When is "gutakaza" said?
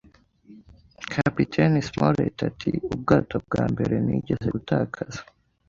4.55-5.19